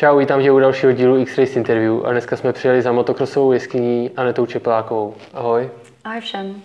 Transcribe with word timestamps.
Čau, 0.00 0.18
vítám 0.18 0.42
tě 0.42 0.52
u 0.52 0.58
dalšího 0.58 0.92
dílu 0.92 1.18
X-Race 1.18 1.52
Interview 1.52 2.06
a 2.06 2.12
dneska 2.12 2.36
jsme 2.36 2.52
přijeli 2.52 2.82
za 2.82 2.92
motokrosovou 2.92 3.52
jeskyní 3.52 4.10
Anetou 4.16 4.46
Čepelákovou. 4.46 5.14
Ahoj. 5.34 5.70
Ahoj 6.04 6.20
všem. 6.20 6.62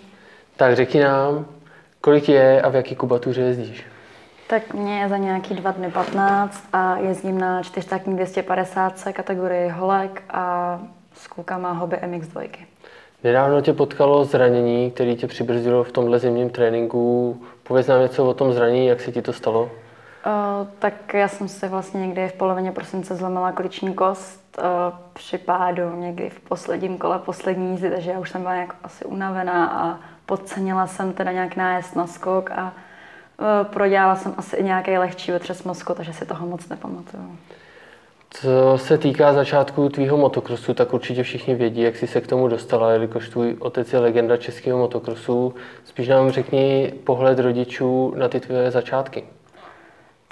Tak 0.56 0.76
řekni 0.76 1.00
nám, 1.00 1.46
kolik 2.00 2.28
je 2.28 2.62
a 2.62 2.68
v 2.68 2.74
jaký 2.74 2.96
kubatuře 2.96 3.40
jezdíš? 3.40 3.86
Tak 4.46 4.74
mě 4.74 5.00
je 5.00 5.08
za 5.08 5.16
nějaký 5.16 5.54
dva 5.54 5.70
dny 5.70 5.90
15 5.90 6.68
a 6.72 6.96
jezdím 6.98 7.38
na 7.38 7.62
4 7.62 7.88
250 8.06 8.92
kategorii 9.12 9.68
holek 9.68 10.22
a 10.30 10.80
s 11.14 11.26
klukama 11.26 11.72
hobby 11.72 11.96
MX2. 11.96 12.48
Nedávno 13.24 13.60
tě 13.60 13.72
potkalo 13.72 14.24
zranění, 14.24 14.90
které 14.90 15.14
tě 15.14 15.26
přibrzdilo 15.26 15.84
v 15.84 15.92
tomhle 15.92 16.18
zimním 16.18 16.50
tréninku. 16.50 17.40
Pověz 17.62 17.86
nám 17.86 18.00
něco 18.00 18.26
o 18.26 18.34
tom 18.34 18.52
zranění, 18.52 18.86
jak 18.86 19.00
se 19.00 19.12
ti 19.12 19.22
to 19.22 19.32
stalo? 19.32 19.70
Uh, 20.26 20.66
tak 20.78 21.14
já 21.14 21.28
jsem 21.28 21.48
se 21.48 21.68
vlastně 21.68 22.00
někdy 22.06 22.28
v 22.28 22.32
polovině 22.32 22.72
prosince 22.72 23.16
zlomila 23.16 23.52
kliční 23.52 23.94
kost 23.94 24.58
uh, 24.58 24.64
při 25.12 25.38
pádu 25.38 25.96
někdy 25.96 26.30
v 26.30 26.40
posledním 26.40 26.98
kole 26.98 27.18
poslední 27.18 27.70
jízdy, 27.70 27.90
takže 27.90 28.10
já 28.10 28.18
už 28.18 28.30
jsem 28.30 28.40
byla 28.40 28.54
nějak 28.54 28.74
asi 28.82 29.04
unavená 29.04 29.66
a 29.66 29.98
podcenila 30.26 30.86
jsem 30.86 31.12
teda 31.12 31.32
nějak 31.32 31.56
nájezd 31.56 31.96
na 31.96 32.06
skok 32.06 32.50
a 32.50 32.72
uh, 33.38 33.72
prodělala 33.72 34.16
jsem 34.16 34.34
asi 34.36 34.62
nějaký 34.62 34.98
lehčí 34.98 35.32
otřes 35.32 35.64
mozku, 35.64 35.94
takže 35.94 36.12
si 36.12 36.26
toho 36.26 36.46
moc 36.46 36.68
nepamatuju. 36.68 37.36
Co 38.30 38.78
se 38.78 38.98
týká 38.98 39.32
začátku 39.32 39.88
tvýho 39.88 40.16
motokrosu, 40.16 40.74
tak 40.74 40.94
určitě 40.94 41.22
všichni 41.22 41.54
vědí, 41.54 41.82
jak 41.82 41.96
jsi 41.96 42.06
se 42.06 42.20
k 42.20 42.26
tomu 42.26 42.48
dostala, 42.48 42.92
jelikož 42.92 43.28
tvůj 43.28 43.56
otec 43.58 43.92
je 43.92 43.98
legenda 43.98 44.36
českého 44.36 44.78
motokrosu. 44.78 45.54
Spíš 45.84 46.08
nám 46.08 46.30
řekni 46.30 46.92
pohled 47.04 47.38
rodičů 47.38 48.14
na 48.16 48.28
ty 48.28 48.40
tvoje 48.40 48.70
začátky. 48.70 49.24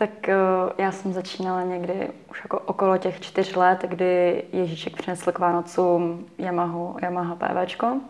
Tak 0.03 0.29
eh, 0.29 0.37
já 0.79 0.93
jsem 0.93 1.13
začínala 1.13 1.63
někdy 1.63 2.09
už 2.31 2.41
jako 2.45 2.59
okolo 2.59 2.99
těch 2.99 3.21
čtyř 3.21 3.55
let, 3.55 3.85
kdy 3.89 4.45
Ježíšek 4.53 4.97
přinesl 4.97 5.33
k 5.33 5.39
Vánocům 5.39 6.27
Yamahu, 6.39 6.97
Yamaha 7.03 7.37
PVčko. 7.37 8.01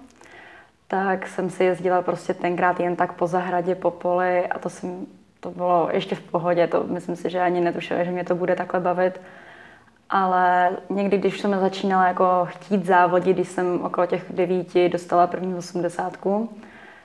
Tak 0.89 1.27
jsem 1.27 1.51
si 1.51 1.65
jezdila 1.65 2.03
prostě 2.03 2.35
tenkrát 2.35 2.81
jen 2.81 2.97
tak 2.97 3.13
po 3.13 3.27
zahradě, 3.27 3.75
po 3.75 3.91
poli 3.91 4.47
a 4.47 4.59
to, 4.59 4.71
jsem, 4.71 5.07
to 5.41 5.51
bylo 5.51 5.89
ještě 5.93 6.15
v 6.15 6.21
pohodě. 6.21 6.67
To 6.67 6.85
myslím 6.85 7.17
si, 7.17 7.31
že 7.31 7.41
ani 7.41 7.61
netušila, 7.61 8.05
že 8.05 8.11
mě 8.11 8.25
to 8.25 8.35
bude 8.35 8.57
takhle 8.57 8.81
bavit 8.81 9.21
ale 10.11 10.71
někdy, 10.91 11.19
když 11.19 11.41
jsem 11.41 11.61
začínala 11.61 12.07
jako 12.07 12.25
chtít 12.45 12.87
závodit, 12.87 13.37
když 13.37 13.49
jsem 13.49 13.83
okolo 13.83 14.07
těch 14.07 14.25
devíti 14.31 14.89
dostala 14.89 15.27
první 15.27 15.55
osmdesátku, 15.55 16.49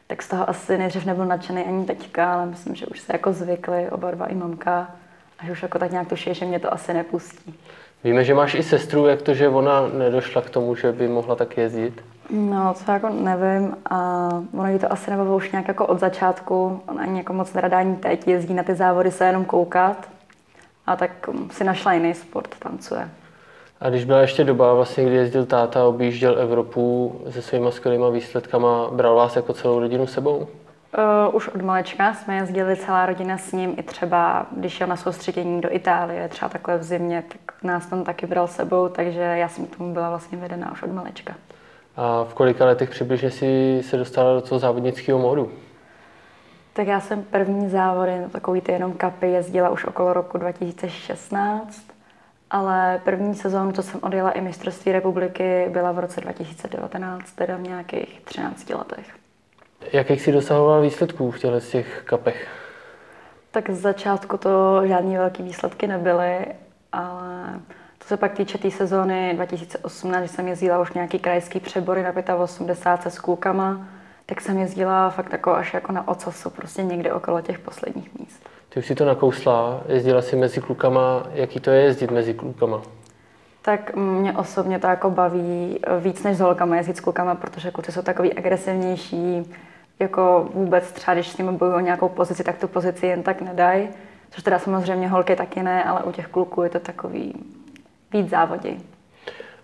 tak 0.08 0.22
z 0.22 0.28
toho 0.28 0.50
asi 0.50 0.78
nejdřív 0.78 1.06
nebyl 1.06 1.26
nadšený 1.26 1.66
ani 1.66 1.86
teďka, 1.86 2.34
ale 2.34 2.46
myslím, 2.46 2.76
že 2.76 2.86
už 2.86 3.00
se 3.00 3.14
jako 3.14 3.34
zvykli 3.34 3.90
oba 3.90 4.12
dva 4.12 4.26
i 4.26 4.36
mamka 4.36 4.88
a 5.40 5.46
že 5.46 5.52
už 5.52 5.64
jako 5.64 5.80
tak 5.80 5.92
nějak 5.92 6.08
tuší, 6.08 6.34
že 6.34 6.46
mě 6.46 6.60
to 6.60 6.74
asi 6.74 6.94
nepustí. 6.94 7.60
Víme, 8.04 8.24
že 8.24 8.34
máš 8.34 8.54
i 8.56 8.64
sestru, 8.64 9.08
jak 9.08 9.22
to, 9.22 9.34
že 9.34 9.50
ona 9.50 9.88
nedošla 9.88 10.42
k 10.42 10.50
tomu, 10.50 10.76
že 10.76 10.92
by 10.92 11.08
mohla 11.08 11.36
tak 11.36 11.58
jezdit? 11.58 12.04
No, 12.30 12.74
co 12.74 12.92
jako 12.92 13.10
nevím 13.10 13.78
a 13.90 14.30
ono 14.54 14.68
jí 14.70 14.80
to 14.80 14.92
asi 14.92 15.12
nebavilo 15.12 15.36
už 15.36 15.52
nějak 15.52 15.68
jako 15.68 15.88
od 15.88 16.00
začátku. 16.00 16.82
Ona 16.88 17.04
ani 17.04 17.18
jako 17.18 17.34
moc 17.34 17.54
nerada 17.54 17.80
ani 17.80 17.96
teď 17.96 18.28
jezdí 18.28 18.54
na 18.54 18.64
ty 18.64 18.76
závody 18.76 19.12
se 19.12 19.26
jenom 19.26 19.46
koukat 19.46 20.10
a 20.86 20.96
tak 20.96 21.12
si 21.52 21.64
našla 21.64 21.94
jiný 21.94 22.14
sport, 22.14 22.56
tancuje. 22.60 23.10
A 23.82 23.90
když 23.90 24.06
byla 24.06 24.22
ještě 24.22 24.44
doba, 24.44 24.74
vlastně, 24.74 25.06
kdy 25.06 25.16
jezdil 25.16 25.46
táta, 25.46 25.86
objížděl 25.86 26.40
Evropu 26.40 27.16
se 27.30 27.42
svými 27.42 27.72
skvělými 27.72 28.06
výsledkama, 28.12 28.90
bral 28.92 29.16
vás 29.16 29.36
jako 29.36 29.54
celou 29.54 29.80
rodinu 29.80 30.08
sebou? 30.08 30.48
Uh, 31.28 31.36
už 31.36 31.48
od 31.48 31.62
malečka 31.62 32.14
jsme 32.14 32.36
jezdili 32.36 32.76
celá 32.76 33.06
rodina 33.06 33.38
s 33.38 33.52
ním, 33.52 33.76
i 33.78 33.84
třeba 33.84 34.46
když 34.52 34.74
šel 34.74 34.88
na 34.88 34.96
soustředění 34.96 35.62
do 35.62 35.76
Itálie, 35.76 36.28
třeba 36.28 36.50
takhle 36.50 36.78
v 36.78 36.84
zimě, 36.84 37.24
tak 37.28 37.64
nás 37.64 37.86
tam 37.86 38.04
taky 38.04 38.28
bral 38.28 38.48
sebou, 38.48 38.90
takže 38.90 39.20
já 39.20 39.48
jsem 39.48 39.66
k 39.66 39.78
tomu 39.78 39.94
byla 39.94 40.10
vlastně 40.10 40.38
vedená 40.38 40.72
už 40.72 40.84
od 40.84 40.92
malečka. 40.92 41.36
A 41.96 42.24
v 42.24 42.34
kolika 42.34 42.66
letech 42.66 42.90
přibližně 42.90 43.32
si 43.32 43.80
se 43.84 43.98
dostala 43.98 44.34
do 44.34 44.42
toho 44.42 44.60
závodnického 44.60 45.20
módu? 45.20 45.52
Tak 46.74 46.88
já 46.88 47.00
jsem 47.00 47.24
první 47.24 47.70
závody, 47.70 48.20
no 48.20 48.30
takový 48.30 48.62
ty 48.62 48.72
jenom 48.72 48.94
kapy, 48.94 49.28
jezdila 49.28 49.70
už 49.70 49.86
okolo 49.86 50.14
roku 50.14 50.38
2016, 50.38 51.97
ale 52.52 53.02
první 53.04 53.36
sezónu, 53.36 53.72
co 53.72 53.84
jsem 53.84 54.00
odjela 54.04 54.32
i 54.32 54.42
mistrovství 54.42 54.92
republiky, 54.92 55.66
byla 55.70 55.92
v 55.92 56.00
roce 56.00 56.22
2019, 56.22 57.32
teda 57.32 57.58
v 57.58 57.62
nějakých 57.62 58.22
13 58.26 58.70
letech. 58.70 59.06
Jakých 59.94 60.22
si 60.22 60.32
dosahoval 60.32 60.82
výsledků 60.82 61.32
v 61.32 61.40
těchto 61.40 61.60
těch 61.60 62.02
kapech? 62.06 62.48
Tak 63.52 63.70
z 63.70 63.80
začátku 63.82 64.38
to 64.38 64.82
žádné 64.88 65.18
velké 65.18 65.44
výsledky 65.44 65.88
nebyly, 65.88 66.46
ale 66.92 67.60
to 67.98 68.06
se 68.08 68.18
pak 68.18 68.34
týče 68.34 68.58
té 68.58 68.62
tý 68.62 68.72
sezóny 68.72 69.34
2018, 69.36 70.20
kdy 70.20 70.28
jsem 70.28 70.48
jezdila 70.48 70.80
už 70.80 70.94
nějaký 70.94 71.20
krajský 71.20 71.60
přebory 71.60 72.04
na 72.04 72.36
85 72.38 73.04
se 73.04 73.18
s 73.18 73.20
klukama, 73.20 73.88
tak 74.26 74.42
jsem 74.42 74.58
jezdila 74.58 75.10
fakt 75.10 75.32
jako 75.32 75.56
až 75.56 75.74
jako 75.74 75.92
na 75.92 76.08
ocasu, 76.08 76.50
prostě 76.50 76.84
někde 76.84 77.14
okolo 77.14 77.42
těch 77.42 77.60
posledních 77.60 78.20
míst. 78.20 78.50
Ty 78.78 78.82
už 78.82 78.88
si 78.88 78.96
to 78.96 79.06
nakousla, 79.06 79.82
jezdila 79.88 80.22
si 80.22 80.36
mezi 80.36 80.62
klukama, 80.62 81.28
jaký 81.34 81.60
to 81.60 81.70
je 81.72 81.82
jezdit 81.82 82.12
mezi 82.12 82.34
klukama? 82.34 82.82
Tak 83.62 83.96
mě 83.96 84.34
osobně 84.38 84.80
to 84.80 84.88
jako 84.88 85.10
baví 85.10 85.80
víc 86.00 86.24
než 86.24 86.38
s 86.38 86.40
holkama 86.40 86.76
jezdit 86.76 86.98
s 86.98 87.00
klukama, 87.00 87.36
protože 87.36 87.72
kluci 87.72 87.92
jsou 87.92 88.02
takový 88.02 88.34
agresivnější, 88.34 89.54
jako 90.00 90.50
vůbec 90.54 90.92
třeba, 90.92 91.14
když 91.14 91.28
s 91.28 91.38
nimi 91.38 91.52
bojují 91.52 91.78
o 91.78 91.80
nějakou 91.80 92.10
pozici, 92.10 92.44
tak 92.44 92.58
tu 92.58 92.68
pozici 92.68 93.08
jen 93.08 93.24
tak 93.24 93.42
nedají. 93.42 93.90
Což 94.32 94.44
teda 94.44 94.60
samozřejmě 94.60 95.08
holky 95.08 95.36
taky 95.36 95.64
ne, 95.64 95.84
ale 95.84 96.04
u 96.04 96.12
těch 96.12 96.28
kluků 96.28 96.64
je 96.64 96.70
to 96.70 96.80
takový 96.80 97.34
víc 98.14 98.30
závodí. 98.30 98.84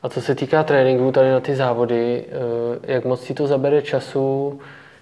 A 0.04 0.10
co 0.10 0.22
se 0.22 0.36
týká 0.36 0.64
tréninku 0.64 1.12
tady 1.12 1.32
na 1.32 1.40
ty 1.40 1.56
závody, 1.56 2.26
eh, 2.28 2.94
jak 2.94 3.06
moc 3.06 3.22
si 3.24 3.34
to 3.34 3.48
zabere 3.48 3.82
času, 3.82 4.60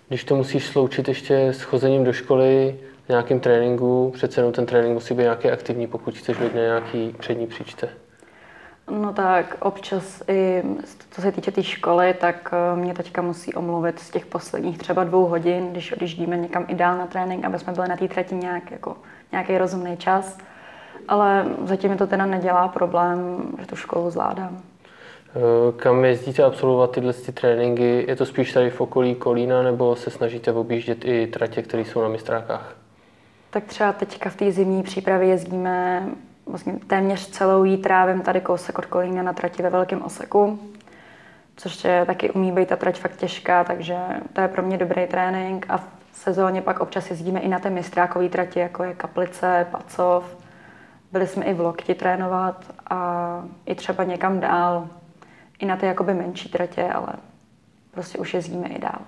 když 0.08 0.24
to 0.24 0.36
musíš 0.36 0.66
sloučit 0.66 1.08
ještě 1.08 1.48
s 1.48 1.62
chozením 1.62 2.04
do 2.04 2.14
školy, 2.14 2.76
nějakým 3.12 3.40
tréninku, 3.40 4.12
přece 4.14 4.40
jenom 4.40 4.54
ten 4.54 4.66
trénink 4.66 4.94
musí 4.94 5.14
být 5.14 5.24
nějaký 5.24 5.52
aktivní, 5.52 5.88
pokud 5.88 6.18
chceš 6.18 6.38
být 6.38 6.56
na 6.56 6.62
nějaký 6.62 7.16
přední 7.20 7.48
příčce. 7.48 7.90
No 8.90 9.14
tak 9.14 9.58
občas 9.60 10.24
i 10.28 10.64
co 11.12 11.22
se 11.22 11.32
týče 11.32 11.52
té 11.52 11.56
tý 11.56 11.64
školy, 11.64 12.14
tak 12.14 12.54
eh, 12.54 12.76
mě 12.76 12.94
teďka 12.94 13.22
musí 13.22 13.54
omluvit 13.54 14.00
z 14.00 14.10
těch 14.10 14.26
posledních 14.26 14.78
třeba 14.78 15.04
dvou 15.04 15.26
hodin, 15.26 15.68
když 15.72 15.92
odjíždíme 15.92 16.38
někam 16.38 16.66
i 16.68 16.76
dál 16.76 16.98
na 16.98 17.08
trénink, 17.08 17.46
aby 17.46 17.60
jsme 17.60 17.74
byli 17.74 17.88
na 17.88 17.98
té 17.98 18.08
trati 18.08 18.36
nějak, 18.36 18.72
jako, 18.72 18.96
nějaký 19.32 19.58
rozumný 19.58 19.98
čas. 19.98 20.38
Ale 21.08 21.46
zatím 21.64 21.92
mi 21.92 21.98
to 21.98 22.08
teda 22.08 22.26
nedělá 22.26 22.68
problém, 22.68 23.42
že 23.60 23.66
tu 23.66 23.76
školu 23.76 24.10
zvládám. 24.10 24.62
Eh, 25.36 25.72
kam 25.76 26.06
jezdíte 26.06 26.44
absolvovat 26.44 26.92
tyhle 26.92 27.14
ty 27.14 27.32
tréninky? 27.32 28.06
Je 28.08 28.16
to 28.16 28.26
spíš 28.26 28.54
tady 28.54 28.70
v 28.70 28.82
okolí 28.82 29.16
Kolína 29.16 29.64
nebo 29.64 29.96
se 29.96 30.10
snažíte 30.10 30.52
objíždět 30.52 31.06
i 31.06 31.28
tratě, 31.28 31.62
které 31.62 31.86
jsou 31.86 32.02
na 32.02 32.08
mistrákách? 32.08 32.81
Tak 33.52 33.64
třeba 33.64 33.94
teďka 33.94 34.30
v 34.30 34.36
té 34.36 34.52
zimní 34.52 34.84
přípravě 34.84 35.28
jezdíme 35.28 36.08
vlastně 36.46 36.74
téměř 36.88 37.30
celou 37.30 37.64
jí 37.64 37.78
trávím 37.78 38.22
tady 38.22 38.42
kousek 38.42 38.80
od 38.80 38.86
Kolína 38.86 39.24
na 39.24 39.34
trati 39.34 39.64
ve 39.64 39.70
Velkém 39.70 40.02
Oseku, 40.02 40.60
což 41.56 41.84
je 41.84 42.06
taky 42.06 42.30
umí 42.30 42.52
být 42.52 42.70
ta 42.70 42.76
trať 42.76 43.00
fakt 43.00 43.16
těžká, 43.16 43.64
takže 43.64 43.98
to 44.34 44.42
je 44.42 44.48
pro 44.48 44.62
mě 44.62 44.78
dobrý 44.78 45.08
trénink 45.08 45.66
a 45.70 45.78
v 45.78 45.84
sezóně 46.14 46.62
pak 46.62 46.80
občas 46.80 47.10
jezdíme 47.10 47.40
i 47.40 47.48
na 47.48 47.60
té 47.60 47.70
mistrákové 47.70 48.30
trati, 48.30 48.60
jako 48.60 48.84
je 48.84 48.94
Kaplice, 48.94 49.68
Pacov. 49.72 50.38
Byli 51.12 51.28
jsme 51.28 51.46
i 51.46 51.54
v 51.54 51.60
Lokti 51.60 51.96
trénovat 51.96 52.66
a 52.90 53.44
i 53.66 53.76
třeba 53.76 54.04
někam 54.04 54.40
dál, 54.40 54.88
i 55.60 55.66
na 55.66 55.78
ty 55.78 55.86
jakoby 55.86 56.14
menší 56.14 56.50
tratě, 56.50 56.84
ale 56.84 57.14
prostě 57.92 58.18
už 58.18 58.34
jezdíme 58.34 58.68
i 58.68 58.80
dál. 58.80 59.00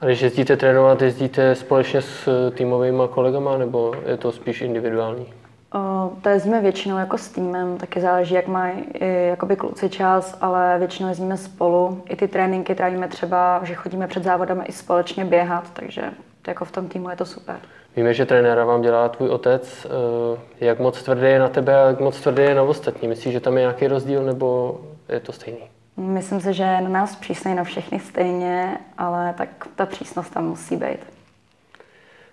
A 0.00 0.06
když 0.06 0.20
jezdíte 0.20 0.56
trénovat, 0.56 1.02
jezdíte 1.02 1.54
společně 1.54 2.02
s 2.02 2.50
týmovými 2.50 3.02
kolegama, 3.10 3.58
nebo 3.58 3.94
je 4.06 4.16
to 4.16 4.32
spíš 4.32 4.60
individuální? 4.60 5.26
O, 5.74 6.10
to 6.22 6.28
jezdíme 6.28 6.60
většinou 6.60 6.98
jako 6.98 7.18
s 7.18 7.28
týmem, 7.28 7.78
taky 7.78 8.00
záleží, 8.00 8.34
jak 8.34 8.46
mají 8.46 8.84
jakoby 9.28 9.56
kluci 9.56 9.88
čas, 9.88 10.38
ale 10.40 10.78
většinou 10.78 11.08
jezdíme 11.08 11.36
spolu. 11.36 12.02
I 12.08 12.16
ty 12.16 12.28
tréninky 12.28 12.74
trávíme 12.74 13.08
třeba, 13.08 13.60
že 13.64 13.74
chodíme 13.74 14.06
před 14.06 14.24
závodem 14.24 14.62
i 14.66 14.72
společně 14.72 15.24
běhat, 15.24 15.70
takže 15.72 16.02
jako 16.48 16.64
v 16.64 16.72
tom 16.72 16.88
týmu 16.88 17.10
je 17.10 17.16
to 17.16 17.26
super. 17.26 17.56
Víme, 17.96 18.14
že 18.14 18.26
trenéra 18.26 18.64
vám 18.64 18.82
dělá 18.82 19.08
tvůj 19.08 19.28
otec. 19.28 19.86
Eh, 19.86 20.66
jak 20.66 20.78
moc 20.78 21.02
tvrdý 21.02 21.22
je 21.22 21.38
na 21.38 21.48
tebe 21.48 21.82
a 21.82 21.86
jak 21.86 22.00
moc 22.00 22.20
tvrdý 22.20 22.42
je 22.42 22.54
na 22.54 22.62
ostatní? 22.62 23.08
Myslíš, 23.08 23.32
že 23.32 23.40
tam 23.40 23.56
je 23.56 23.60
nějaký 23.60 23.86
rozdíl 23.86 24.24
nebo 24.24 24.80
je 25.08 25.20
to 25.20 25.32
stejný? 25.32 25.79
Myslím 25.96 26.40
si, 26.40 26.54
že 26.54 26.62
je 26.62 26.80
na 26.80 26.88
nás 26.88 27.16
přísný 27.16 27.54
na 27.54 27.64
všechny 27.64 28.00
stejně, 28.00 28.78
ale 28.98 29.34
tak 29.38 29.48
ta 29.76 29.86
přísnost 29.86 30.34
tam 30.34 30.48
musí 30.48 30.76
být. 30.76 30.98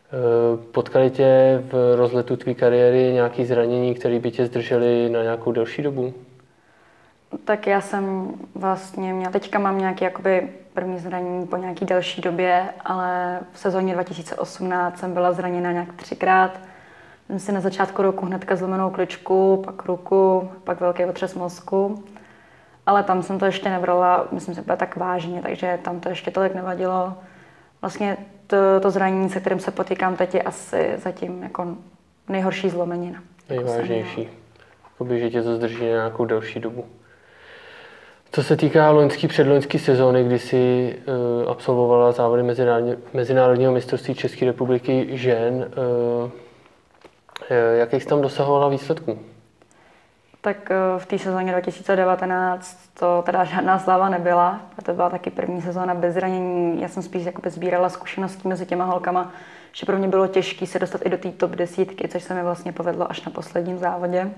Eh, 0.08 0.58
potkali 0.72 1.10
tě 1.10 1.64
v 1.72 1.96
rozletu 1.96 2.38
tvé 2.38 2.54
kariéry 2.54 3.14
nějaké 3.14 3.46
zranění, 3.46 3.96
které 3.96 4.20
by 4.20 4.32
tě 4.32 4.46
zdržely 4.46 5.10
na 5.10 5.24
nějakou 5.24 5.52
delší 5.52 5.82
dobu? 5.82 6.14
Tak 7.46 7.68
já 7.68 7.82
jsem 7.82 8.34
vlastně 8.56 9.14
měla, 9.14 9.32
teďka 9.32 9.60
mám 9.60 9.78
nějaký 9.78 10.04
jakoby 10.04 10.50
první 10.74 11.00
zranění 11.00 11.48
po 11.48 11.58
nějaký 11.58 11.86
delší 11.86 12.22
době, 12.22 12.64
ale 12.86 13.40
v 13.52 13.60
sezóně 13.60 13.94
2018 13.94 14.98
jsem 14.98 15.14
byla 15.14 15.32
zraněna 15.32 15.72
nějak 15.72 15.94
třikrát. 15.94 16.60
Jsem 17.28 17.40
si 17.40 17.52
na 17.52 17.60
začátku 17.60 18.02
roku 18.02 18.26
hnedka 18.26 18.56
zlomenou 18.56 18.90
kličku, 18.90 19.62
pak 19.66 19.86
ruku, 19.86 20.50
pak 20.64 20.80
velký 20.80 21.06
otřes 21.06 21.36
mozku. 21.36 22.04
Ale 22.88 23.04
tam 23.04 23.24
jsem 23.24 23.40
to 23.40 23.46
ještě 23.46 23.70
nebrala, 23.70 24.28
myslím 24.32 24.56
si, 24.56 24.62
tak 24.62 24.96
vážně, 24.96 25.42
takže 25.42 25.80
tam 25.82 26.00
to 26.00 26.10
ještě 26.10 26.32
tolik 26.32 26.56
nevadilo. 26.56 27.14
Vlastně 27.82 28.18
to, 28.48 28.58
to 28.82 28.92
zranění, 28.92 29.30
se 29.30 29.40
kterým 29.40 29.60
se 29.60 29.72
potýkám 29.72 30.16
teď, 30.16 30.36
je 30.36 30.42
asi 30.42 30.94
zatím 30.98 31.44
jako 31.44 31.68
nejhorší 32.30 32.70
zlomenina. 32.70 33.20
Nejvážnější. 33.50 34.30
Jakoby, 34.84 35.20
že 35.20 35.30
tě 35.30 35.44
to 35.44 35.56
zdrží 35.56 35.84
nějakou 35.84 36.26
delší 36.26 36.60
dobu. 36.60 36.86
Co 38.32 38.44
se 38.44 38.58
týká 38.58 38.92
loňský 38.92 39.28
předloňské 39.28 39.80
sezóny, 39.80 40.24
kdy 40.24 40.40
si 40.40 40.96
uh, 41.44 41.52
absolvovala 41.52 42.12
závody 42.12 42.44
Mezinárodního 43.14 43.72
mistrovství 43.72 44.16
České 44.16 44.46
republiky 44.46 45.08
žen, 45.12 45.72
uh, 46.24 46.32
jakých 47.78 48.04
jsi 48.04 48.10
tam 48.10 48.22
dosahovala 48.22 48.70
výsledků? 48.70 49.20
Tak 50.42 50.58
uh, 50.70 51.00
v 51.00 51.06
té 51.06 51.20
sezóně 51.20 51.52
2019 51.52 52.80
to 53.00 53.24
teda 53.26 53.44
žádná 53.44 53.80
sláva 53.80 54.10
nebyla. 54.10 54.62
To 54.84 54.94
byla 54.94 55.10
taky 55.10 55.30
první 55.30 55.62
sezóna 55.62 55.94
bez 55.94 56.14
zranění. 56.14 56.82
Já 56.82 56.88
jsem 56.88 57.04
spíš 57.04 57.26
jakoby 57.26 57.50
sbírala 57.50 57.90
zkušenosti 57.90 58.48
mezi 58.48 58.66
těma 58.66 58.86
holkama, 58.86 59.32
že 59.74 59.86
pro 59.86 59.98
mě 59.98 60.08
bylo 60.08 60.28
těžké 60.28 60.66
se 60.66 60.80
dostat 60.80 61.02
i 61.06 61.10
do 61.10 61.18
té 61.18 61.32
top 61.32 61.52
desítky, 61.52 62.08
což 62.08 62.24
se 62.24 62.34
mi 62.34 62.44
vlastně 62.44 62.72
povedlo 62.72 63.12
až 63.12 63.26
na 63.26 63.32
posledním 63.32 63.78
závodě. 63.78 64.32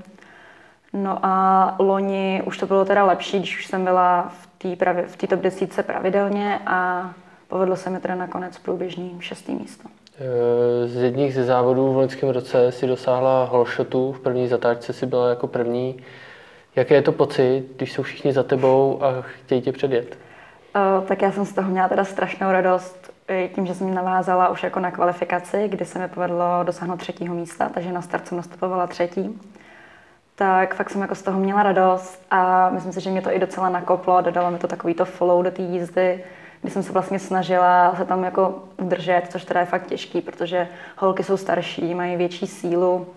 No 0.94 1.26
a 1.26 1.76
loni 1.80 2.42
už 2.46 2.58
to 2.58 2.66
bylo 2.66 2.86
teda 2.86 3.06
lepší, 3.06 3.40
když 3.40 3.58
už 3.58 3.66
jsem 3.68 3.84
byla 3.84 4.32
v 4.42 4.76
té 4.76 5.06
v 5.08 5.28
top 5.28 5.40
desítce 5.40 5.84
pravidelně 5.84 6.60
a 6.66 7.10
povedlo 7.48 7.76
se 7.76 7.90
mi 7.90 8.00
teda 8.00 8.16
nakonec 8.16 8.58
průběžný 8.58 9.18
šestý 9.20 9.56
místo. 9.56 9.90
Eh, 10.22 10.88
z 10.88 10.96
jedních 10.96 11.34
ze 11.34 11.44
závodů 11.44 11.94
v 11.94 11.98
loňském 11.98 12.30
roce 12.30 12.72
si 12.72 12.88
dosáhla 12.88 13.44
holshotu, 13.44 14.12
v 14.12 14.20
první 14.20 14.48
zatáčce 14.48 14.94
si 14.94 15.06
byla 15.06 15.30
jako 15.30 15.48
první. 15.48 16.04
Jaký 16.76 16.94
je 16.94 17.02
to 17.02 17.12
pocit, 17.12 17.64
když 17.76 17.94
jsou 17.94 18.04
všichni 18.04 18.34
za 18.34 18.44
tebou 18.44 19.04
a 19.04 19.22
chtějí 19.22 19.62
tě 19.62 19.72
předjet? 19.72 20.18
Uh, 20.76 21.06
tak 21.06 21.22
já 21.22 21.32
jsem 21.32 21.46
z 21.46 21.54
toho 21.54 21.72
měla 21.72 21.90
teda 21.90 22.06
strašnou 22.06 22.52
radost, 22.52 23.12
tím, 23.56 23.66
že 23.66 23.74
jsem 23.74 23.94
navázala 23.94 24.50
už 24.50 24.64
jako 24.64 24.80
na 24.80 24.92
kvalifikaci, 24.92 25.68
kdy 25.68 25.86
se 25.86 26.00
mi 26.00 26.08
povedlo 26.08 26.46
dosáhnout 26.64 27.00
třetího 27.00 27.36
místa, 27.36 27.70
takže 27.74 27.92
na 27.92 28.02
start 28.02 28.28
jsem 28.28 28.38
nastupovala 28.38 28.88
třetí. 28.88 29.40
Tak 30.36 30.76
fakt 30.76 30.90
jsem 30.90 31.02
jako 31.02 31.16
z 31.16 31.22
toho 31.22 31.40
měla 31.40 31.64
radost 31.64 32.26
a 32.32 32.70
myslím 32.70 32.94
si, 32.94 33.02
že 33.02 33.10
mě 33.10 33.22
to 33.22 33.32
i 33.32 33.40
docela 33.40 33.70
nakoplo 33.70 34.16
a 34.16 34.22
dodalo 34.22 34.52
mi 34.52 34.58
to 34.58 34.68
takový 34.68 34.94
to 34.94 35.06
follow 35.06 35.44
do 35.44 35.52
té 35.52 35.62
jízdy, 35.62 36.24
kdy 36.62 36.72
jsem 36.72 36.84
se 36.84 36.92
vlastně 36.92 37.20
snažila 37.20 37.96
se 37.96 38.06
tam 38.06 38.24
jako 38.24 38.64
udržet, 38.82 39.24
což 39.30 39.46
teda 39.46 39.60
je 39.60 39.66
fakt 39.66 39.88
těžký, 39.88 40.22
protože 40.22 40.68
holky 40.98 41.24
jsou 41.24 41.38
starší, 41.38 41.96
mají 41.96 42.16
větší 42.16 42.48
sílu 42.48 43.08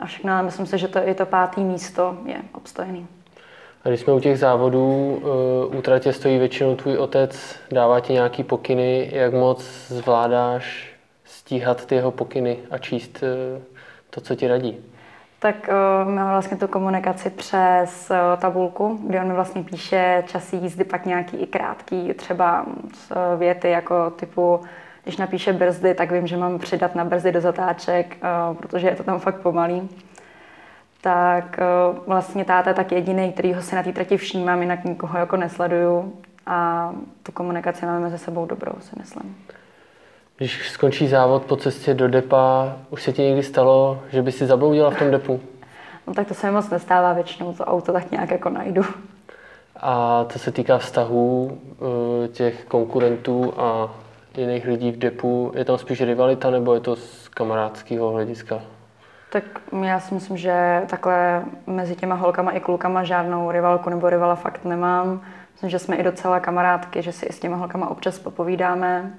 a 0.00 0.06
všechno, 0.06 0.32
ale 0.32 0.42
myslím 0.42 0.66
si, 0.66 0.78
že 0.78 0.88
to 0.88 1.08
i 1.08 1.14
to 1.14 1.26
pátý 1.26 1.60
místo 1.60 2.18
je 2.24 2.36
obstojený. 2.52 3.06
A 3.84 3.88
když 3.88 4.00
jsme 4.00 4.12
u 4.12 4.20
těch 4.20 4.38
závodů, 4.38 5.20
uh, 5.68 5.78
u 5.78 5.82
tratě 5.82 6.12
stojí 6.12 6.38
většinou 6.38 6.76
tvůj 6.76 6.96
otec, 6.96 7.56
dává 7.72 8.00
ti 8.00 8.12
nějaký 8.12 8.44
pokyny, 8.44 9.10
jak 9.12 9.32
moc 9.32 9.64
zvládáš 9.88 10.94
stíhat 11.24 11.86
ty 11.86 11.94
jeho 11.94 12.10
pokyny 12.10 12.58
a 12.70 12.78
číst 12.78 13.22
uh, 13.22 13.62
to, 14.10 14.20
co 14.20 14.34
ti 14.34 14.48
radí? 14.48 14.76
Tak 15.46 15.68
uh, 15.68 16.12
mám 16.12 16.30
vlastně 16.30 16.56
tu 16.56 16.68
komunikaci 16.68 17.30
přes 17.30 18.10
uh, 18.10 18.40
tabulku, 18.40 18.98
kde 19.06 19.20
on 19.20 19.28
mi 19.28 19.34
vlastně 19.34 19.62
píše 19.62 20.24
časy 20.26 20.56
jízdy, 20.56 20.84
pak 20.84 21.06
nějaký 21.06 21.36
i 21.36 21.46
krátký, 21.46 22.14
třeba 22.14 22.62
uh, 22.62 23.38
věty 23.38 23.70
jako 23.70 24.10
typu, 24.10 24.60
když 25.02 25.16
napíše 25.16 25.52
brzdy, 25.52 25.94
tak 25.94 26.12
vím, 26.12 26.26
že 26.26 26.36
mám 26.36 26.58
přidat 26.58 26.94
na 26.94 27.04
brzdy 27.04 27.32
do 27.32 27.40
zatáček, 27.40 28.16
uh, 28.50 28.56
protože 28.56 28.88
je 28.88 28.96
to 28.96 29.02
tam 29.02 29.20
fakt 29.20 29.40
pomalý 29.40 29.88
tak 31.00 31.58
uh, 31.92 31.98
vlastně 32.06 32.44
táta 32.44 32.70
je 32.70 32.74
tak 32.74 32.92
jediný, 32.92 33.32
kterýho 33.32 33.62
si 33.62 33.76
na 33.76 33.82
té 33.82 33.92
trati 33.92 34.16
všímám, 34.16 34.62
jinak 34.62 34.84
nikoho 34.84 35.18
jako 35.18 35.36
nesleduju 35.36 36.12
a 36.46 36.90
tu 37.22 37.32
komunikaci 37.32 37.86
máme 37.86 38.00
mezi 38.00 38.18
sebou 38.18 38.46
dobrou, 38.46 38.72
si 38.80 38.96
myslím. 38.98 39.36
Když 40.38 40.70
skončí 40.70 41.08
závod 41.08 41.44
po 41.44 41.56
cestě 41.56 41.94
do 41.94 42.08
depa, 42.08 42.76
už 42.90 43.02
se 43.02 43.12
ti 43.12 43.22
někdy 43.22 43.42
stalo, 43.42 44.02
že 44.10 44.22
by 44.22 44.32
si 44.32 44.46
zabloudila 44.46 44.90
v 44.90 44.98
tom 44.98 45.10
depu? 45.10 45.40
No 46.06 46.14
tak 46.14 46.28
to 46.28 46.34
se 46.34 46.46
mi 46.46 46.52
moc 46.52 46.70
nestává, 46.70 47.12
většinou 47.12 47.52
to 47.52 47.64
auto 47.64 47.92
tak 47.92 48.10
nějak 48.10 48.30
jako 48.30 48.50
najdu. 48.50 48.82
A 49.76 50.24
co 50.28 50.38
se 50.38 50.52
týká 50.52 50.78
vztahů 50.78 51.58
eh, 51.60 52.28
těch 52.28 52.64
konkurentů 52.64 53.54
a 53.56 53.94
jiných 54.36 54.66
lidí 54.66 54.92
v 54.92 54.98
depu, 54.98 55.52
je 55.54 55.64
tam 55.64 55.78
spíš 55.78 56.00
rivalita 56.00 56.50
nebo 56.50 56.74
je 56.74 56.80
to 56.80 56.96
z 56.96 57.28
kamarádského 57.28 58.10
hlediska? 58.10 58.60
Tak 59.32 59.44
já 59.82 60.00
si 60.00 60.14
myslím, 60.14 60.36
že 60.36 60.82
takhle 60.86 61.44
mezi 61.66 61.96
těma 61.96 62.14
holkama 62.14 62.50
i 62.50 62.60
klukama 62.60 63.04
žádnou 63.04 63.50
rivalku 63.50 63.90
nebo 63.90 64.10
rivala 64.10 64.34
fakt 64.34 64.64
nemám. 64.64 65.20
Myslím, 65.52 65.70
že 65.70 65.78
jsme 65.78 65.96
i 65.96 66.02
docela 66.02 66.40
kamarádky, 66.40 67.02
že 67.02 67.12
si 67.12 67.26
i 67.26 67.32
s 67.32 67.40
těma 67.40 67.56
holkama 67.56 67.90
občas 67.90 68.18
popovídáme. 68.18 69.12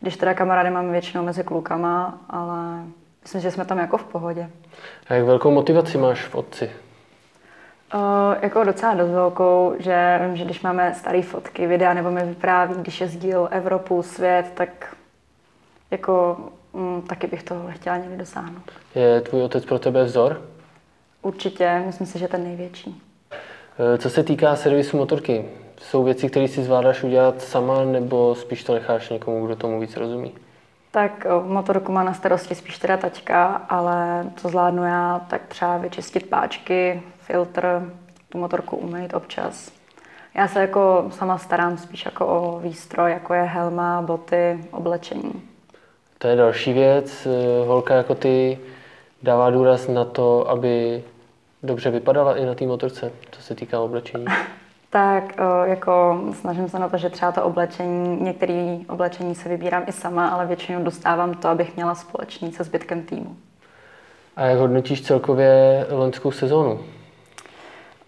Když 0.00 0.16
teda 0.16 0.34
kamarády 0.34 0.70
máme 0.70 0.92
většinou 0.92 1.24
mezi 1.24 1.44
klukama, 1.44 2.18
ale 2.30 2.84
myslím, 3.22 3.40
že 3.40 3.50
jsme 3.50 3.64
tam 3.64 3.78
jako 3.78 3.98
v 3.98 4.04
pohodě. 4.04 4.50
A 5.08 5.14
jak 5.14 5.24
velkou 5.24 5.50
motivaci 5.50 5.98
máš 5.98 6.24
v 6.24 6.34
otci? 6.34 6.70
Uh, 7.94 8.00
jako 8.42 8.64
docela 8.64 8.94
dost 8.94 9.10
velkou, 9.10 9.74
že 9.78 10.20
vím, 10.26 10.36
že 10.36 10.44
když 10.44 10.60
máme 10.60 10.94
staré 10.94 11.22
fotky, 11.22 11.66
videa, 11.66 11.94
nebo 11.94 12.10
mi 12.10 12.24
vypráví, 12.24 12.74
když 12.74 13.00
jezdil 13.00 13.48
Evropu, 13.50 14.02
svět, 14.02 14.52
tak 14.54 14.96
jako 15.90 16.36
mm, 16.72 17.02
taky 17.02 17.26
bych 17.26 17.42
toho 17.42 17.68
chtěla 17.70 17.96
někdy 17.96 18.16
dosáhnout. 18.16 18.70
Je 18.94 19.20
tvůj 19.20 19.42
otec 19.42 19.64
pro 19.64 19.78
tebe 19.78 20.04
vzor? 20.04 20.42
Určitě, 21.22 21.82
myslím 21.86 22.06
si, 22.06 22.18
že 22.18 22.28
ten 22.28 22.44
největší. 22.44 23.02
Eh, 23.78 23.98
co 23.98 24.10
se 24.10 24.22
týká 24.22 24.56
servisu 24.56 24.96
motorky, 24.96 25.44
jsou 25.80 26.04
věci, 26.04 26.28
které 26.28 26.48
si 26.48 26.62
zvládáš 26.62 27.02
udělat 27.02 27.42
sama, 27.42 27.84
nebo 27.84 28.34
spíš 28.34 28.64
to 28.64 28.74
necháš 28.74 29.10
někomu, 29.10 29.46
kdo 29.46 29.56
tomu 29.56 29.80
víc 29.80 29.96
rozumí? 29.96 30.34
Tak 30.90 31.26
motorku 31.44 31.92
má 31.92 32.02
na 32.02 32.14
starosti 32.14 32.54
spíš 32.54 32.78
teda 32.78 32.96
taťka, 32.96 33.46
ale 33.46 34.26
co 34.36 34.48
zvládnu 34.48 34.84
já, 34.84 35.20
tak 35.30 35.46
třeba 35.48 35.76
vyčistit 35.76 36.28
páčky, 36.28 37.02
filtr, 37.18 37.92
tu 38.28 38.38
motorku 38.38 38.76
umýt 38.76 39.14
občas. 39.14 39.72
Já 40.34 40.48
se 40.48 40.60
jako 40.60 41.06
sama 41.10 41.38
starám 41.38 41.78
spíš 41.78 42.04
jako 42.04 42.26
o 42.26 42.60
výstroj, 42.60 43.10
jako 43.10 43.34
je 43.34 43.42
helma, 43.42 44.02
boty, 44.02 44.58
oblečení. 44.70 45.42
To 46.18 46.28
je 46.28 46.36
další 46.36 46.72
věc. 46.72 47.26
Eh, 47.26 47.66
holka 47.66 47.94
jako 47.94 48.14
ty 48.14 48.58
dává 49.22 49.50
důraz 49.50 49.88
na 49.88 50.04
to, 50.04 50.50
aby 50.50 51.04
dobře 51.62 51.90
vypadala 51.90 52.36
i 52.36 52.46
na 52.46 52.54
té 52.54 52.66
motorce, 52.66 53.12
co 53.30 53.42
se 53.42 53.54
týká 53.54 53.80
oblečení. 53.80 54.24
Tak 54.90 55.34
eh, 55.38 55.68
jako 55.68 56.20
snažím 56.32 56.68
se 56.68 56.78
na 56.78 56.88
to, 56.88 56.96
že 56.96 57.10
třeba 57.10 57.32
to 57.32 57.44
oblečení, 57.44 58.22
některé 58.22 58.78
oblečení 58.88 59.34
se 59.34 59.48
vybírám 59.48 59.82
i 59.86 59.92
sama, 59.92 60.28
ale 60.28 60.46
většinou 60.46 60.84
dostávám 60.84 61.34
to, 61.34 61.48
abych 61.48 61.76
měla 61.76 61.94
společný 61.94 62.52
se 62.52 62.64
zbytkem 62.64 63.02
týmu. 63.02 63.36
A 64.36 64.44
jak 64.44 64.58
hodnotíš 64.58 65.02
celkově 65.02 65.86
loňskou 65.90 66.30
sezónu? 66.30 66.80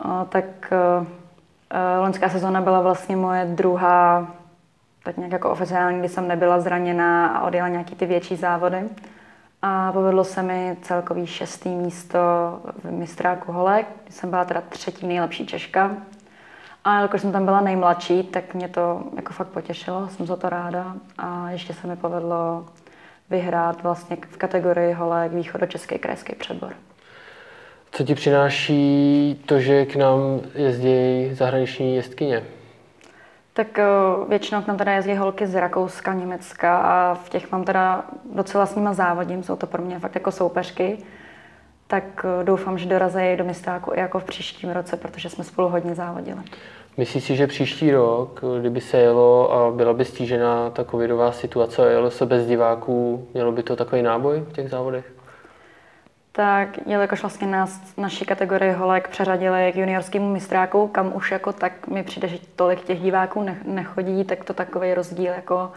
O, 0.04 0.25
tak 0.28 0.44
o, 0.72 1.06
eh, 1.70 1.99
loňská 1.99 2.28
sezóna 2.28 2.60
byla 2.60 2.80
vlastně 2.80 3.16
moje 3.16 3.44
druhá 3.44 4.26
tak 5.04 5.16
nějak 5.16 5.32
jako 5.32 5.50
oficiální, 5.50 5.99
kdy 5.99 6.08
jsem 6.08 6.28
nebyla 6.28 6.60
zraněná 6.60 7.26
a 7.28 7.46
odjela 7.46 7.68
nějaký 7.68 7.94
ty 7.94 8.06
větší 8.06 8.37
závody. 8.37 8.88
A 9.62 9.92
povedlo 9.92 10.25
se 10.25 10.42
mi 10.42 10.76
celkový 10.82 11.26
šestý 11.26 11.68
místo 11.68 12.18
v 12.84 12.90
mistráku 12.90 13.52
holek, 13.52 13.87
kdy 14.04 14.12
jsem 14.12 14.30
byla 14.30 14.44
teda 14.44 14.60
třetí 14.68 15.06
nejlepší 15.06 15.46
Češka. 15.46 15.96
A 16.84 16.96
jelikož 16.96 17.20
jsem 17.20 17.32
tam 17.32 17.44
byla 17.44 17.60
nejmladší, 17.60 18.22
tak 18.22 18.54
mě 18.54 18.68
to 18.68 19.02
jako 19.16 19.32
fakt 19.32 19.49
potěšilo, 19.49 20.08
jsem 20.08 20.26
za 20.26 20.37
to 20.37 20.49
ráda. 20.49 20.94
A 21.18 21.50
ještě 21.50 21.75
se 21.75 21.87
mi 21.87 21.96
povedlo 21.96 22.66
vyhrát 23.30 23.82
vlastně 23.82 24.16
v 24.30 24.37
kategorii 24.37 24.92
holek 24.92 25.32
východočeský 25.32 25.99
krajský 25.99 26.34
přebor. 26.34 26.72
Co 27.92 28.04
ti 28.04 28.14
přináší 28.14 29.42
to, 29.46 29.60
že 29.60 29.87
k 29.87 29.96
nám 29.96 30.40
jezdí 30.54 31.34
zahraniční 31.34 31.96
jezdkyně? 31.96 32.44
Tak 33.52 33.78
eh, 33.78 33.84
většinou 34.28 34.62
k 34.62 34.66
nám 34.66 34.76
teda 34.76 34.92
jezdí 34.92 35.14
holky 35.14 35.46
z 35.46 35.60
Rakouska, 35.60 36.14
Německa 36.14 36.78
a 36.78 37.14
v 37.14 37.28
těch 37.28 37.52
mám 37.52 37.64
teda 37.64 38.04
docela 38.34 38.66
s 38.66 38.75
nimi 38.75 38.88
závodím, 38.92 39.42
jsou 39.42 39.56
to 39.56 39.66
pro 39.66 39.82
mě 39.82 39.99
fakt 39.99 40.14
jako 40.14 40.32
soupeřky. 40.32 40.99
Tak 41.90 42.25
eh, 42.25 42.44
doufám, 42.44 42.78
že 42.78 42.88
dorazí 42.88 43.37
do 43.37 43.44
mistáku 43.44 43.92
i 43.94 44.00
jako 44.00 44.18
v 44.18 44.25
příštím 44.25 44.70
roce, 44.70 44.97
protože 44.97 45.30
jsme 45.30 45.44
spolu 45.44 45.68
hodně 45.68 45.94
závodili. 45.94 46.40
Myslíš 46.97 47.25
si, 47.25 47.37
že 47.37 47.47
příští 47.47 47.92
rok, 47.92 48.40
kdyby 48.61 48.80
se 48.80 48.99
jelo 48.99 49.52
a 49.52 49.70
byla 49.70 49.92
by 49.92 50.04
stížená 50.04 50.70
ta 50.70 50.85
covidová 50.85 51.32
situace 51.32 51.87
a 51.87 51.90
jelo 51.90 52.11
se 52.11 52.26
bez 52.26 52.47
diváků, 52.47 53.28
mělo 53.35 53.52
by 53.52 53.62
to 53.62 53.76
takový 53.76 54.02
náboj 54.02 54.40
v 54.40 54.52
těch 54.52 54.70
závodech? 54.70 55.04
tak 56.32 56.87
jelikož 56.87 57.20
vlastně 57.20 57.47
nás 57.47 57.97
naší 57.97 58.25
kategorii 58.25 58.73
holek 58.73 59.09
přeřadili 59.09 59.73
k 59.73 59.76
juniorskému 59.76 60.32
mistráku, 60.32 60.87
kam 60.87 61.16
už 61.16 61.30
jako 61.30 61.52
tak 61.52 61.88
mi 61.88 62.02
přijde, 62.02 62.28
že 62.28 62.38
tolik 62.56 62.85
těch 62.85 63.00
diváků 63.00 63.47
nechodí, 63.64 64.25
tak 64.25 64.44
to 64.44 64.54
takový 64.54 64.94
rozdíl 64.94 65.32
jako 65.32 65.73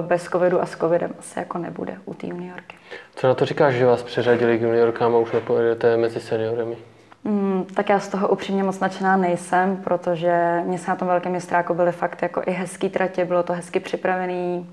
bez 0.00 0.24
covidu 0.24 0.62
a 0.62 0.66
s 0.66 0.76
covidem 0.76 1.14
asi 1.18 1.38
jako 1.38 1.58
nebude 1.58 1.96
u 2.04 2.14
té 2.14 2.26
juniorky. 2.26 2.76
Co 3.14 3.26
na 3.26 3.34
to 3.34 3.44
říkáš, 3.44 3.74
že 3.74 3.86
vás 3.86 4.02
přeřadili 4.02 4.58
k 4.58 4.62
juniorkám 4.62 5.14
a 5.14 5.18
už 5.18 5.32
nepojedete 5.32 5.96
mezi 5.96 6.20
seniorami? 6.20 6.76
Mm, 7.24 7.64
tak 7.74 7.88
já 7.88 8.00
z 8.00 8.08
toho 8.08 8.28
upřímně 8.28 8.62
moc 8.62 8.80
nadšená 8.80 9.16
nejsem, 9.16 9.76
protože 9.76 10.62
mě 10.64 10.78
se 10.78 10.90
na 10.90 10.96
tom 10.96 11.08
velkém 11.08 11.32
mistráku 11.32 11.74
byly 11.74 11.92
fakt 11.92 12.22
jako 12.22 12.42
i 12.46 12.50
hezký 12.50 12.88
tratě, 12.88 13.24
bylo 13.24 13.42
to 13.42 13.52
hezky 13.52 13.80
připravený. 13.80 14.70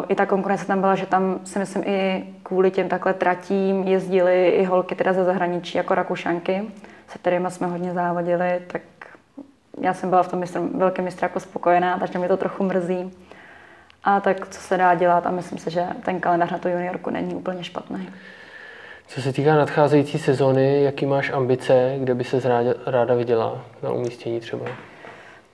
Uh, 0.00 0.04
I 0.08 0.14
ta 0.14 0.26
konkurence 0.26 0.66
tam 0.66 0.80
byla, 0.80 0.94
že 0.94 1.06
tam 1.06 1.40
si 1.44 1.58
myslím 1.58 1.82
i 1.86 2.24
kvůli 2.42 2.70
těm 2.70 2.88
takhle 2.88 3.14
tratím 3.14 3.82
jezdili 3.82 4.48
i 4.48 4.64
holky 4.64 4.94
teda 4.94 5.12
ze 5.12 5.24
zahraničí 5.24 5.78
jako 5.78 5.94
Rakušanky, 5.94 6.62
se 7.08 7.18
kterými 7.18 7.50
jsme 7.50 7.66
hodně 7.66 7.92
závodili, 7.92 8.60
tak 8.66 8.82
já 9.80 9.94
jsem 9.94 10.10
byla 10.10 10.22
v 10.22 10.28
tom 10.28 10.38
mistr, 10.38 10.60
velkém 10.74 11.04
mistráku 11.04 11.40
spokojená, 11.40 11.98
takže 11.98 12.18
mi 12.18 12.28
to 12.28 12.36
trochu 12.36 12.64
mrzí. 12.64 13.12
A 14.04 14.20
tak 14.20 14.48
co 14.48 14.60
se 14.60 14.76
dá 14.76 14.94
dělat 14.94 15.26
a 15.26 15.30
myslím 15.30 15.58
si, 15.58 15.70
že 15.70 15.86
ten 16.04 16.20
kalendář 16.20 16.50
na 16.50 16.58
tu 16.58 16.68
juniorku 16.68 17.10
není 17.10 17.34
úplně 17.34 17.64
špatný. 17.64 18.08
Co 19.06 19.22
se 19.22 19.32
týká 19.32 19.56
nadcházející 19.56 20.18
sezóny, 20.18 20.82
jaký 20.82 21.06
máš 21.06 21.30
ambice, 21.30 21.94
kde 21.98 22.14
by 22.14 22.24
se 22.24 22.48
ráda, 22.48 22.70
ráda 22.86 23.14
viděla 23.14 23.64
na 23.82 23.90
umístění 23.90 24.40
třeba? 24.40 24.66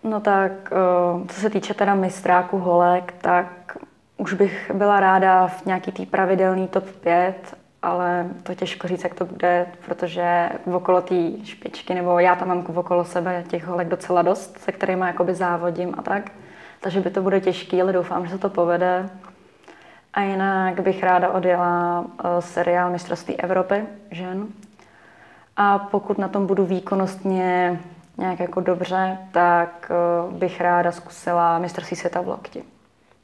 No 0.05 0.21
tak, 0.21 0.53
eh, 0.73 1.27
co 1.29 1.41
se 1.41 1.51
týče 1.51 1.75
teda 1.75 1.95
mistráku 1.95 2.59
holek, 2.59 3.15
tak 3.21 3.77
už 4.17 4.33
bych 4.33 4.71
byla 4.75 5.01
ráda 5.01 5.47
v 5.47 5.67
nějaký 5.67 5.93
tý 5.93 6.07
pravidelný 6.07 6.69
top 6.69 6.85
5, 6.85 7.35
ale 7.83 8.27
to 8.43 8.55
těžko 8.55 8.89
říct, 8.89 9.05
jak 9.05 9.15
to 9.15 9.25
bude, 9.25 9.67
protože 9.87 10.49
v 10.67 10.75
okolo 10.75 11.01
té 11.01 11.15
špičky, 11.45 11.95
nebo 11.95 12.19
já 12.19 12.37
tam 12.37 12.49
mám 12.49 12.67
okolo 12.77 13.05
sebe 13.05 13.45
těch 13.49 13.65
holek 13.65 13.89
docela 13.89 14.23
dost, 14.23 14.59
se 14.59 14.73
kterými 14.73 15.07
jakoby 15.07 15.35
závodím 15.35 15.95
a 15.99 16.03
tak. 16.03 16.31
Takže 16.81 17.01
by 17.01 17.11
to 17.11 17.23
bude 17.23 17.41
těžké, 17.41 17.83
ale 17.83 17.93
doufám, 17.93 18.27
že 18.27 18.33
se 18.33 18.39
to 18.39 18.49
povede. 18.49 19.09
A 20.15 20.23
jinak 20.23 20.81
bych 20.81 21.03
ráda 21.03 21.33
odjela 21.33 22.05
eh, 22.25 22.43
seriál 22.43 22.91
Mistrovství 22.91 23.41
Evropy 23.41 23.83
žen. 24.11 24.47
A 25.57 25.79
pokud 25.79 26.19
na 26.19 26.29
tom 26.29 26.47
budu 26.47 26.65
výkonnostně 26.65 27.81
nějak 28.19 28.41
jako 28.41 28.61
dobře, 28.61 29.19
tak 29.33 29.91
eh, 29.91 30.33
bych 30.33 30.61
ráda 30.61 30.93
zkusila 30.93 31.59
mistrovství 31.59 31.97
světa 31.97 32.21
v 32.21 32.29
lokti. 32.29 32.63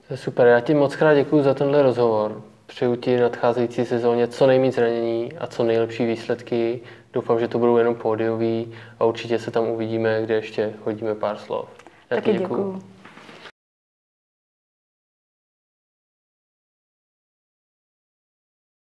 To 0.08 0.14
je 0.14 0.16
super, 0.16 0.46
já 0.46 0.60
ti 0.60 0.74
moc 0.74 0.96
krát 0.96 1.14
děkuji 1.14 1.42
za 1.42 1.54
tenhle 1.54 1.82
rozhovor. 1.82 2.42
Přeju 2.66 2.96
ti 2.96 3.20
nadcházející 3.20 3.84
sezóně 3.84 4.28
co 4.28 4.46
nejméně 4.46 4.72
zranění 4.72 5.32
a 5.38 5.46
co 5.46 5.64
nejlepší 5.64 6.06
výsledky. 6.06 6.80
Doufám, 7.12 7.40
že 7.40 7.48
to 7.48 7.58
budou 7.58 7.76
jenom 7.76 7.94
pódiový 7.94 8.72
a 9.00 9.04
určitě 9.04 9.38
se 9.38 9.50
tam 9.50 9.68
uvidíme, 9.68 10.22
kde 10.22 10.34
ještě 10.34 10.72
hodíme 10.84 11.14
pár 11.14 11.36
slov. 11.36 11.68
Já 12.10 12.16
Taky 12.16 12.32
děkuji. 12.32 12.42
děkuju. 12.42 12.93